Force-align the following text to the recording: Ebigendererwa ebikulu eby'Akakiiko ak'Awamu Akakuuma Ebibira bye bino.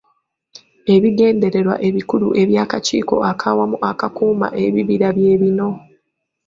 Ebigendererwa 0.95 1.75
ebikulu 1.87 2.27
eby'Akakiiko 2.41 3.15
ak'Awamu 3.29 3.77
Akakuuma 3.89 4.47
Ebibira 4.65 5.07
bye 5.15 5.33
bino. 5.41 5.69